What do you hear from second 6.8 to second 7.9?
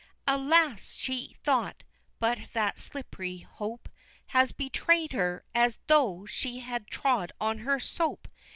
trod on her